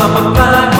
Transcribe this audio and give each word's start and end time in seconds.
I'm 0.00 0.26
a 0.26 0.30
man. 0.30 0.77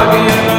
Again. 0.00 0.49